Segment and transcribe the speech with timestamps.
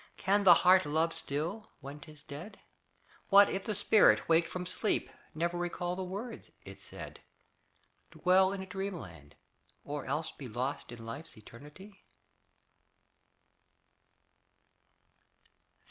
[0.17, 2.57] Can the heart love still when 'tis dead?
[3.29, 7.19] What if the spirit, waked from sleep, Never recall the words it said?
[8.09, 9.35] Dwell in a dreamland,
[9.83, 12.03] or else be Lost in life's eternity?